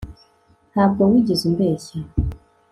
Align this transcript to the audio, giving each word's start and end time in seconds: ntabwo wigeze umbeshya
ntabwo 0.71 1.01
wigeze 1.11 1.43
umbeshya 1.49 1.97